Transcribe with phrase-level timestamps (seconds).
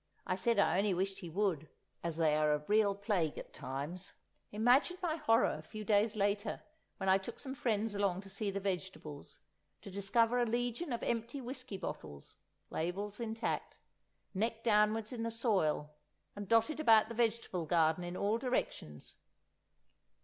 [0.25, 1.69] I said I only wished he would,
[2.03, 4.13] as they are a real plague at times.
[4.51, 6.63] Imagine my horror a few days later
[6.97, 9.37] when I took some friends along to see the vegetables,
[9.83, 12.35] to discover a legion of empty whisky bottles,
[12.71, 13.77] labels intact,
[14.33, 15.93] neck downwards in the soil,
[16.35, 19.17] and dotted about the vegetable garden in all directions.